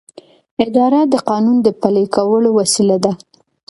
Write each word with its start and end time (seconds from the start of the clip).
اداره 0.65 1.01
د 1.13 1.15
قانون 1.29 1.57
د 1.61 1.67
پلي 1.81 2.05
کولو 2.15 2.49
وسیله 2.59 2.97
ده. 3.03 3.11